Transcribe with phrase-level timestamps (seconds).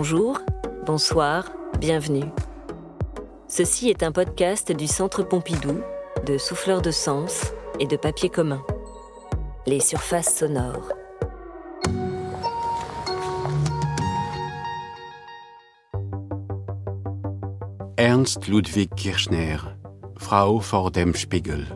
[0.00, 0.38] Bonjour,
[0.86, 1.50] bonsoir,
[1.80, 2.30] bienvenue.
[3.48, 5.80] Ceci est un podcast du Centre Pompidou,
[6.24, 8.62] de Souffleurs de Sens et de Papier commun.
[9.66, 10.92] Les surfaces sonores.
[17.96, 19.56] Ernst Ludwig Kirchner,
[20.16, 21.66] Frau vor dem Spiegel.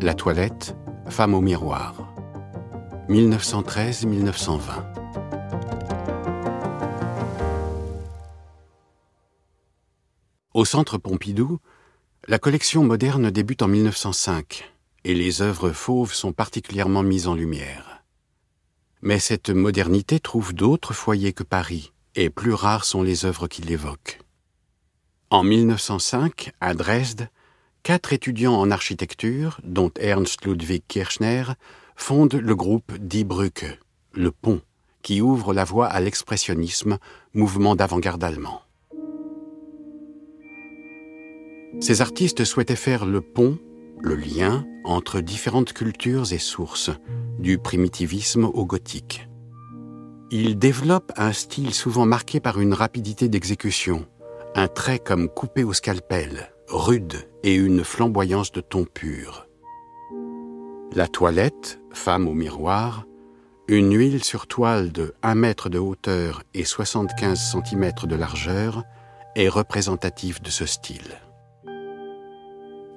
[0.00, 0.76] La toilette,
[1.08, 2.14] femme au miroir.
[3.08, 5.03] 1913-1920.
[10.54, 11.58] Au centre Pompidou,
[12.28, 14.72] la collection moderne débute en 1905
[15.02, 18.04] et les œuvres fauves sont particulièrement mises en lumière.
[19.02, 23.62] Mais cette modernité trouve d'autres foyers que Paris et plus rares sont les œuvres qui
[23.62, 24.20] l'évoquent.
[25.30, 27.30] En 1905, à Dresde,
[27.82, 31.46] quatre étudiants en architecture, dont Ernst Ludwig Kirchner,
[31.96, 33.80] fondent le groupe Die Brücke,
[34.12, 34.60] le pont,
[35.02, 36.98] qui ouvre la voie à l'expressionnisme,
[37.34, 38.62] mouvement d'avant-garde allemand.
[41.80, 43.58] Ces artistes souhaitaient faire le pont,
[44.00, 46.90] le lien entre différentes cultures et sources,
[47.38, 49.28] du primitivisme au gothique.
[50.30, 54.06] Ils développent un style souvent marqué par une rapidité d'exécution,
[54.54, 59.46] un trait comme coupé au scalpel, rude et une flamboyance de ton pur.
[60.92, 63.04] La toilette, femme au miroir,
[63.68, 68.84] une huile sur toile de 1 mètre de hauteur et 75 cm de largeur
[69.36, 71.23] est représentative de ce style.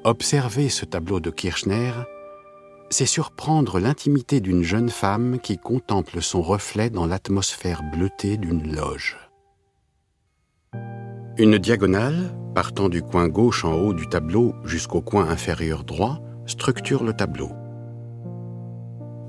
[0.03, 1.91] Observer ce tableau de Kirchner,
[2.89, 9.17] c'est surprendre l'intimité d'une jeune femme qui contemple son reflet dans l'atmosphère bleutée d'une loge.
[11.37, 17.03] Une diagonale, partant du coin gauche en haut du tableau jusqu'au coin inférieur droit, structure
[17.03, 17.49] le tableau.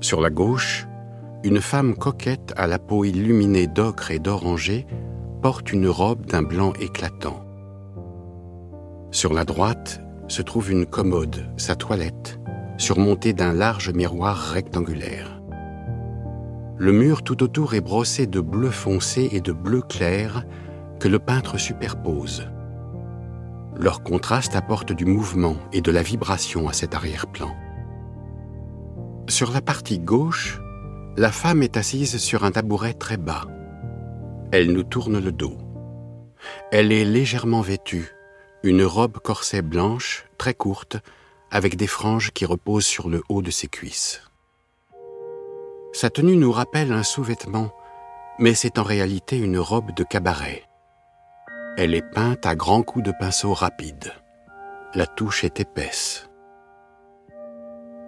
[0.01, 0.87] Sur la gauche,
[1.43, 4.85] une femme coquette à la peau illuminée d'ocre et d'oranger
[5.41, 7.45] porte une robe d'un blanc éclatant.
[9.11, 12.39] Sur la droite se trouve une commode, sa toilette,
[12.77, 15.41] surmontée d'un large miroir rectangulaire.
[16.77, 20.45] Le mur tout autour est brossé de bleu foncé et de bleu clair
[20.99, 22.47] que le peintre superpose.
[23.75, 27.53] Leur contraste apporte du mouvement et de la vibration à cet arrière-plan.
[29.27, 30.61] Sur la partie gauche,
[31.17, 33.45] la femme est assise sur un tabouret très bas.
[34.51, 35.57] Elle nous tourne le dos.
[36.71, 38.11] Elle est légèrement vêtue,
[38.63, 40.97] une robe corset blanche, très courte,
[41.51, 44.21] avec des franges qui reposent sur le haut de ses cuisses.
[45.93, 47.71] Sa tenue nous rappelle un sous-vêtement,
[48.37, 50.63] mais c'est en réalité une robe de cabaret.
[51.77, 54.13] Elle est peinte à grands coups de pinceau rapides.
[54.93, 56.29] La touche est épaisse.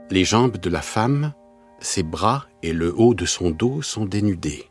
[0.09, 1.33] Les jambes de la femme,
[1.79, 4.69] ses bras et le haut de son dos sont dénudés.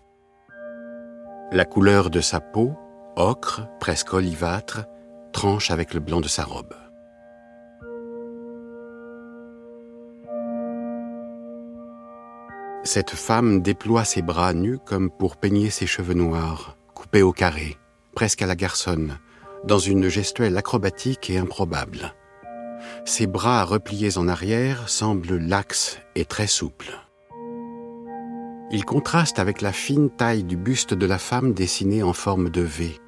[1.51, 2.75] La couleur de sa peau,
[3.17, 4.87] ocre, presque olivâtre,
[5.33, 6.75] tranche avec le blanc de sa robe.
[12.83, 17.77] Cette femme déploie ses bras nus comme pour peigner ses cheveux noirs, coupés au carré
[18.15, 19.19] presque à la garçonne,
[19.65, 22.15] dans une gestuelle acrobatique et improbable.
[23.05, 26.99] Ses bras repliés en arrière semblent laxes et très souples.
[28.71, 32.63] Il contraste avec la fine taille du buste de la femme dessinée en forme de
[32.63, 32.99] V,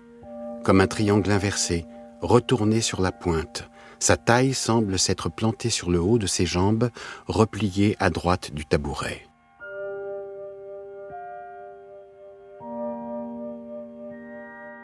[0.65, 1.87] comme un triangle inversé,
[2.22, 3.69] retourné sur la pointe.
[3.99, 6.91] Sa taille semble s'être plantée sur le haut de ses jambes,
[7.27, 9.22] repliées à droite du tabouret.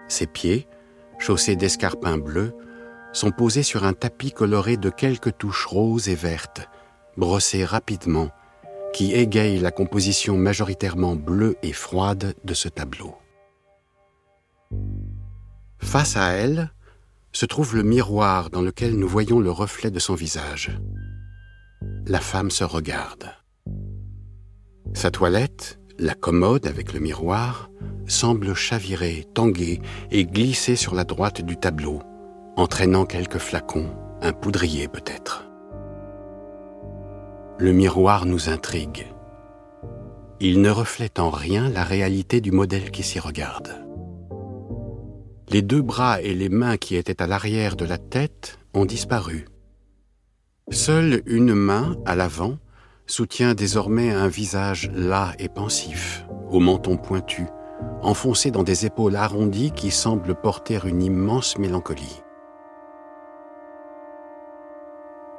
[0.08, 0.68] Ses pieds,
[1.18, 2.54] chaussés d'escarpins bleus,
[3.12, 6.68] sont posés sur un tapis coloré de quelques touches roses et vertes,
[7.16, 8.30] brossées rapidement,
[8.92, 13.14] qui égayent la composition majoritairement bleue et froide de ce tableau.
[15.78, 16.72] Face à elle
[17.32, 20.70] se trouve le miroir dans lequel nous voyons le reflet de son visage.
[22.06, 23.30] La femme se regarde.
[24.94, 27.70] Sa toilette, la commode avec le miroir,
[28.06, 29.80] semble chavirer, tanguer
[30.10, 32.00] et glisser sur la droite du tableau,
[32.56, 33.90] entraînant quelques flacons,
[34.22, 35.44] un poudrier peut-être.
[37.58, 39.06] Le miroir nous intrigue.
[40.40, 43.87] Il ne reflète en rien la réalité du modèle qui s'y regarde.
[45.50, 49.46] Les deux bras et les mains qui étaient à l'arrière de la tête ont disparu.
[50.70, 52.58] Seule une main, à l'avant,
[53.06, 57.46] soutient désormais un visage las et pensif, au menton pointu,
[58.02, 62.22] enfoncé dans des épaules arrondies qui semblent porter une immense mélancolie.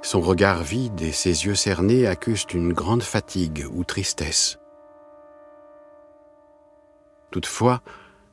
[0.01, 4.57] Son regard vide et ses yeux cernés accusent une grande fatigue ou tristesse.
[7.29, 7.83] Toutefois,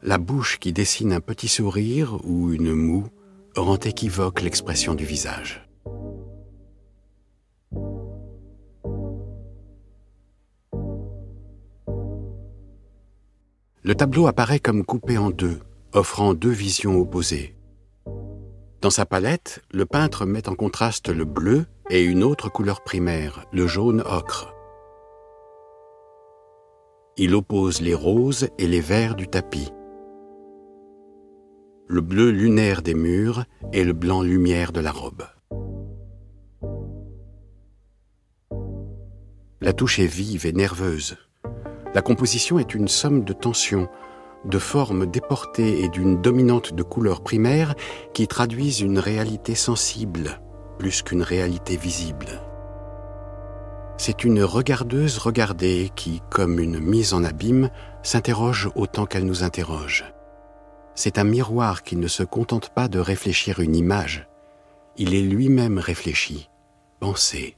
[0.07, 3.09] la bouche qui dessine un petit sourire ou une moue
[3.57, 5.69] rend équivoque l'expression du visage.
[13.83, 15.59] Le tableau apparaît comme coupé en deux,
[15.93, 17.57] offrant deux visions opposées.
[18.83, 23.45] Dans sa palette, le peintre met en contraste le bleu et une autre couleur primaire,
[23.53, 24.55] le jaune ocre.
[27.17, 29.73] Il oppose les roses et les verts du tapis,
[31.89, 35.25] le bleu lunaire des murs et le blanc lumière de la robe.
[39.61, 41.17] La touche est vive et nerveuse.
[41.95, 43.89] La composition est une somme de tensions,
[44.45, 47.75] de formes déportées et d'une dominante de couleurs primaires
[48.15, 50.41] qui traduisent une réalité sensible
[50.79, 52.43] plus qu'une réalité visible.
[53.97, 57.71] C'est une regardeuse regardée qui, comme une mise en abîme,
[58.03, 60.05] s'interroge autant qu'elle nous interroge.
[60.99, 64.27] C'est un miroir qui ne se contente pas de réfléchir une image,
[64.97, 66.49] il est lui-même réfléchi,
[67.01, 67.55] pensé.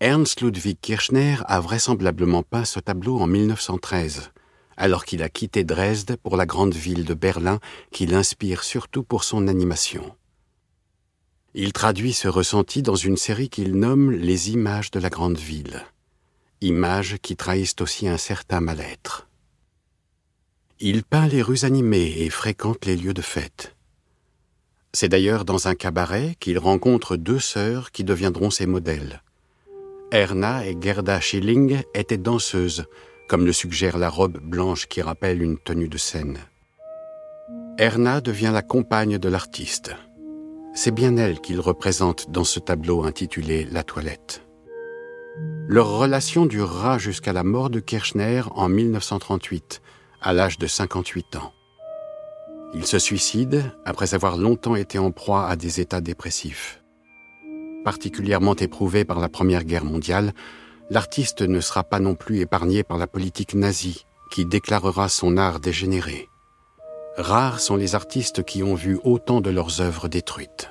[0.00, 4.32] Ernst Ludwig Kirchner a vraisemblablement peint ce tableau en 1913,
[4.78, 7.58] alors qu'il a quitté Dresde pour la grande ville de Berlin
[7.90, 10.14] qui l'inspire surtout pour son animation.
[11.52, 15.84] Il traduit ce ressenti dans une série qu'il nomme Les images de la grande ville,
[16.60, 19.28] images qui trahissent aussi un certain mal-être.
[20.78, 23.74] Il peint les rues animées et fréquente les lieux de fête.
[24.92, 29.22] C'est d'ailleurs dans un cabaret qu'il rencontre deux sœurs qui deviendront ses modèles.
[30.12, 32.86] Erna et Gerda Schilling étaient danseuses,
[33.28, 36.38] comme le suggère la robe blanche qui rappelle une tenue de scène.
[37.78, 39.94] Erna devient la compagne de l'artiste.
[40.74, 44.42] C'est bien elle qu'il représente dans ce tableau intitulé La toilette.
[45.68, 49.82] Leur relation durera jusqu'à la mort de Kirchner en 1938,
[50.20, 51.52] à l'âge de 58 ans.
[52.74, 56.82] Il se suicide après avoir longtemps été en proie à des états dépressifs
[57.88, 60.34] particulièrement éprouvé par la Première Guerre mondiale,
[60.90, 65.60] l'artiste ne sera pas non plus épargné par la politique nazie, qui déclarera son art
[65.60, 66.28] dégénéré.
[67.16, 70.70] Rares sont les artistes qui ont vu autant de leurs œuvres détruites.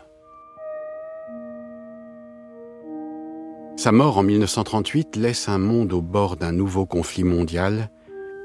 [3.75, 7.91] Sa mort en 1938 laisse un monde au bord d'un nouveau conflit mondial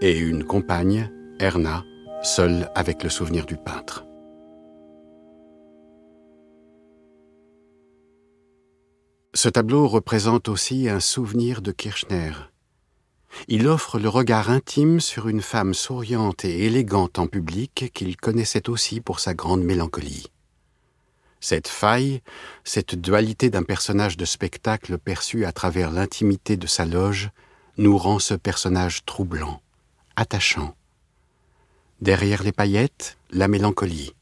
[0.02, 1.84] et une compagne, Erna,
[2.22, 4.04] seule avec le souvenir du peintre.
[9.34, 12.32] Ce tableau représente aussi un souvenir de Kirchner.
[13.49, 18.69] Il offre le regard intime sur une femme souriante et élégante en public qu'il connaissait
[18.69, 20.26] aussi pour sa grande mélancolie.
[21.40, 22.20] Cette faille,
[22.62, 27.31] cette dualité d'un personnage de spectacle perçu à travers l'intimité de sa loge,
[27.79, 29.62] nous rend ce personnage troublant,
[30.14, 30.76] attachant.
[32.02, 34.14] Derrière les paillettes, la mélancolie.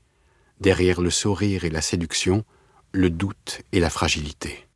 [0.61, 2.45] Derrière le sourire et la séduction,
[2.93, 4.70] le doute et la fragilité.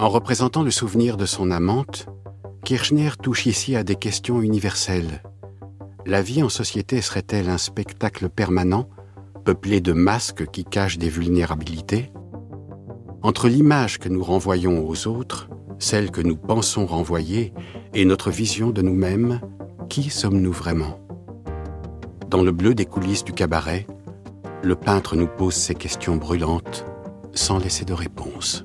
[0.00, 2.06] En représentant le souvenir de son amante,
[2.64, 5.22] Kirchner touche ici à des questions universelles.
[6.06, 8.88] La vie en société serait-elle un spectacle permanent,
[9.44, 12.10] peuplé de masques qui cachent des vulnérabilités?
[13.20, 17.52] Entre l'image que nous renvoyons aux autres, celle que nous pensons renvoyer,
[17.92, 19.42] et notre vision de nous-mêmes,
[19.90, 20.98] qui sommes-nous vraiment?
[22.30, 23.86] Dans le bleu des coulisses du cabaret,
[24.62, 26.86] le peintre nous pose ces questions brûlantes
[27.34, 28.64] sans laisser de réponse.